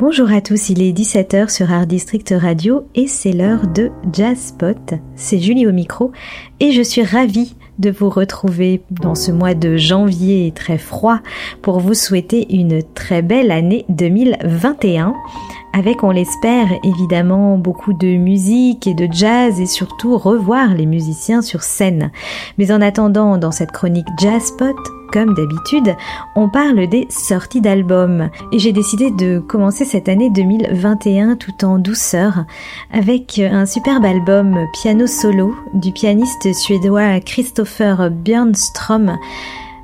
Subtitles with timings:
[0.00, 4.38] Bonjour à tous, il est 17h sur Art District Radio et c'est l'heure de Jazz
[4.38, 4.94] Spot.
[5.14, 6.10] C'est Julie au micro
[6.58, 11.18] et je suis ravie de vous retrouver dans ce mois de janvier très froid
[11.60, 15.12] pour vous souhaiter une très belle année 2021
[15.74, 21.42] avec, on l'espère, évidemment beaucoup de musique et de jazz et surtout revoir les musiciens
[21.42, 22.10] sur scène.
[22.56, 24.76] Mais en attendant, dans cette chronique Jazz Spot,
[25.12, 25.96] comme d'habitude,
[26.34, 28.30] on parle des sorties d'albums.
[28.52, 32.44] Et j'ai décidé de commencer cette année 2021 tout en douceur
[32.92, 39.16] avec un superbe album piano solo du pianiste suédois Christopher Björnström.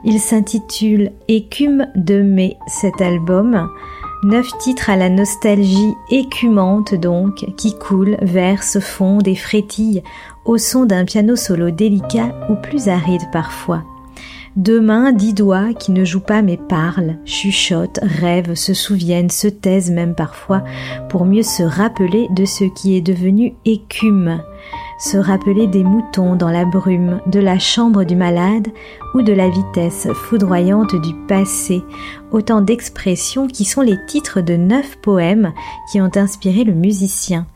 [0.04, 3.68] Il s'intitule Écume de mai, cet album.
[4.22, 10.02] Neuf titres à la nostalgie écumante donc, qui coulent, versent, fondent et frétillent
[10.44, 13.82] au son d'un piano solo délicat ou plus aride parfois.
[14.56, 19.48] Deux mains, dix doigts qui ne jouent pas mais parlent, chuchotent, rêvent, se souviennent, se
[19.48, 20.64] taisent même parfois
[21.10, 24.40] pour mieux se rappeler de ce qui est devenu écume,
[24.98, 28.68] se rappeler des moutons dans la brume, de la chambre du malade
[29.12, 31.82] ou de la vitesse foudroyante du passé,
[32.30, 35.52] autant d'expressions qui sont les titres de neuf poèmes
[35.92, 37.46] qui ont inspiré le musicien.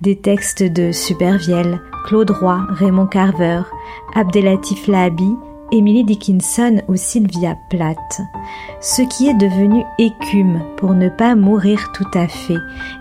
[0.00, 3.62] Des textes de Supervielle, Claude Roy, Raymond Carver,
[4.16, 5.34] Abdelatif Lahabi,
[5.72, 8.20] Emily Dickinson ou Sylvia Plath.
[8.80, 12.58] Ce qui est devenu écume pour ne pas mourir tout à fait,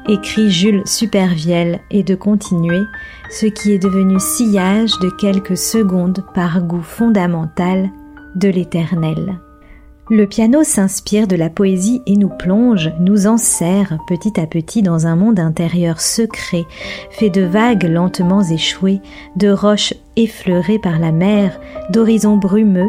[0.10, 2.82] écrit Jules Supervielle, et de continuer,
[3.30, 7.90] ce qui est devenu sillage de quelques secondes par goût fondamental
[8.36, 9.40] de l'éternel.
[10.10, 15.06] Le piano s'inspire de la poésie et nous plonge, nous enserre petit à petit dans
[15.06, 16.66] un monde intérieur secret,
[17.12, 19.02] fait de vagues lentement échouées,
[19.36, 21.60] de roches effleurées par la mer,
[21.90, 22.88] d'horizons brumeux,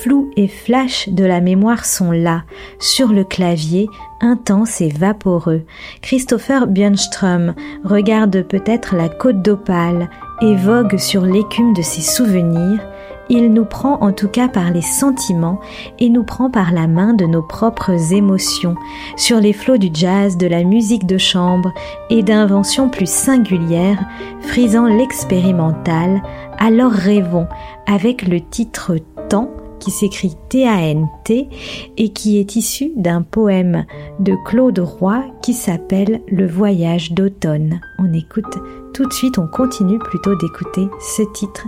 [0.00, 2.42] flous et flashs de la mémoire sont là,
[2.80, 3.88] sur le clavier,
[4.20, 5.62] intense et vaporeux.
[6.02, 10.10] Christopher Björnström regarde peut-être la côte d'Opale
[10.42, 12.80] et vogue sur l'écume de ses souvenirs,
[13.28, 15.60] il nous prend en tout cas par les sentiments
[15.98, 18.76] et nous prend par la main de nos propres émotions,
[19.16, 21.72] sur les flots du jazz, de la musique de chambre
[22.10, 24.04] et d'inventions plus singulières,
[24.40, 26.22] frisant l'expérimental,
[26.58, 27.48] alors rêvons
[27.86, 28.96] avec le titre
[29.28, 29.50] Temps
[29.80, 31.48] qui s'écrit T-A-N-T
[31.96, 33.84] et qui est issu d'un poème
[34.20, 37.80] de Claude Roy qui s'appelle Le voyage d'automne.
[37.98, 38.58] On écoute
[38.94, 41.66] tout de suite, on continue plutôt d'écouter ce titre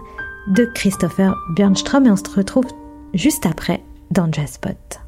[0.54, 2.66] de Christopher Björnström et on se retrouve
[3.14, 5.07] juste après dans Jazzpot.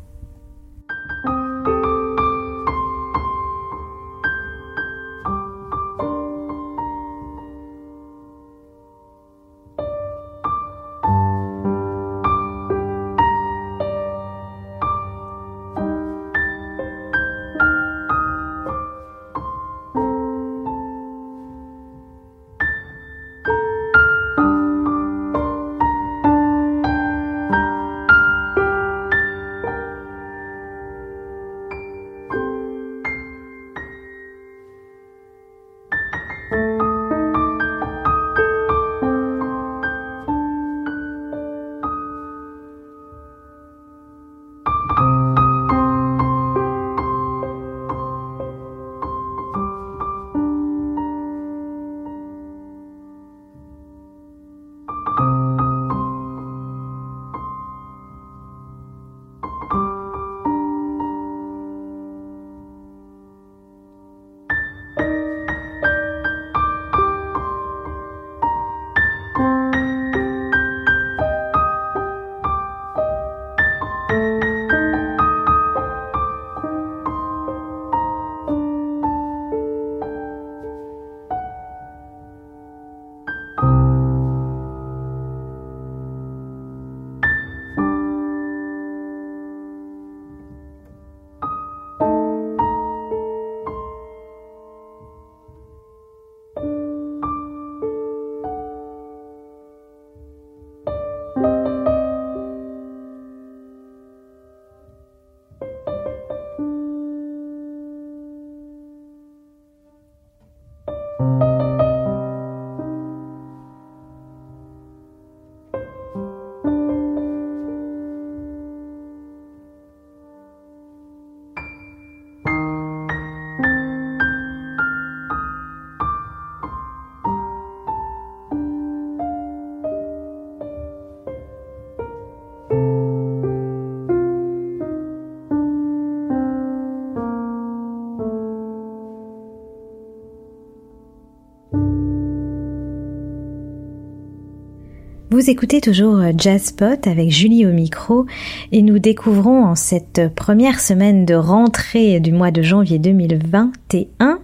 [145.33, 148.27] Vous écoutez toujours Jazzpot avec Julie au micro
[148.73, 154.41] et nous découvrons en cette première semaine de rentrée du mois de janvier 2021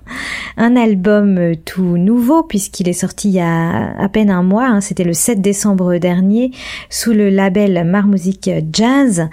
[0.57, 4.81] un album tout nouveau puisqu'il est sorti il y a à peine un mois, hein,
[4.81, 6.53] c'était le 7 décembre dernier
[6.89, 9.29] sous le label Marmusic Jazz,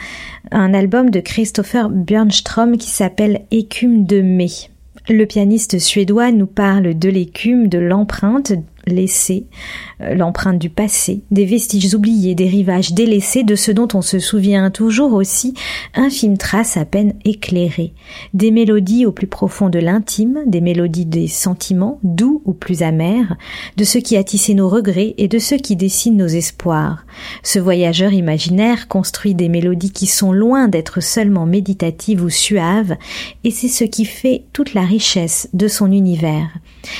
[0.51, 4.49] un album de Christopher Björnström qui s'appelle Écume de mai.
[5.07, 8.53] Le pianiste suédois nous parle de l'écume, de l'empreinte
[8.87, 9.47] laissée,
[10.01, 14.19] euh, l'empreinte du passé, des vestiges oubliés, des rivages délaissés, de ce dont on se
[14.19, 15.53] souvient toujours aussi,
[15.93, 17.93] infime trace à peine éclairée,
[18.33, 23.35] des mélodies au plus profond de l'intime, des mélodies des sentiments, doux ou plus amers,
[23.77, 27.05] de ceux qui a tissé nos regrets et de ceux qui dessinent nos espoirs.
[27.43, 32.95] Ce voyageur imaginaire construit des mélodies qui sont loin d'être seulement méditatives ou suaves,
[33.43, 36.49] et c'est ce qui fait toute la richesse de son univers.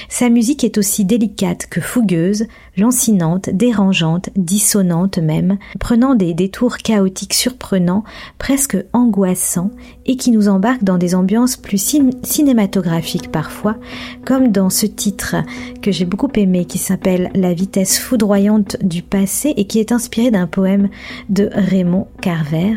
[0.10, 2.46] Sa musique est aussi délicate fougueuse,
[2.78, 8.04] lancinante, dérangeante, dissonante même, prenant des détours chaotiques surprenants,
[8.38, 9.72] presque angoissants,
[10.06, 11.78] et qui nous embarquent dans des ambiances plus
[12.24, 13.78] cinématographiques parfois,
[14.26, 15.36] comme dans ce titre
[15.82, 20.32] que j'ai beaucoup aimé qui s'appelle La vitesse foudroyante du passé et qui est inspiré
[20.32, 20.90] d'un poème
[21.30, 22.76] de Raymond Carver.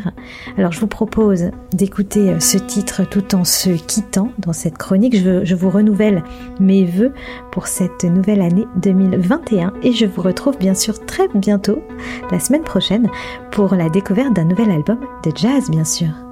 [0.57, 5.17] Alors je vous propose d'écouter ce titre tout en se quittant dans cette chronique.
[5.17, 6.23] Je, je vous renouvelle
[6.61, 7.13] mes voeux
[7.53, 11.83] pour cette nouvelle année 2021 et je vous retrouve bien sûr très bientôt,
[12.31, 13.11] la semaine prochaine,
[13.51, 16.26] pour la découverte d'un nouvel album de jazz bien sûr.